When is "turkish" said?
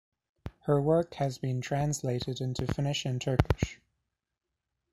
3.21-3.79